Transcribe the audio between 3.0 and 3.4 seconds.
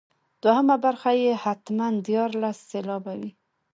وي.